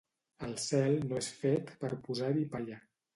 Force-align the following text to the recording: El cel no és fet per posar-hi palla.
El 0.45 0.53
cel 0.61 0.95
no 1.11 1.19
és 1.23 1.27
fet 1.41 1.69
per 1.83 1.91
posar-hi 2.09 2.47
palla. 2.55 2.79